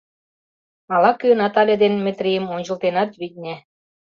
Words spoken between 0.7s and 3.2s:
Ала-кӧ Натале ден Метрийым ончылтенат,